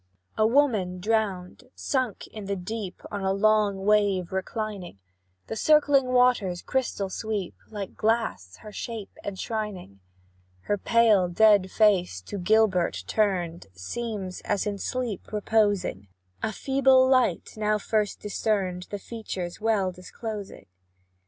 [0.35, 4.97] A woman drowned sunk in the deep, On a long wave reclining;
[5.45, 9.99] The circling waters' crystal sweep, Like glass, her shape enshrining.
[10.61, 16.07] Her pale dead face, to Gilbert turned, Seems as in sleep reposing;
[16.41, 20.65] A feeble light, now first discerned, The features well disclosing.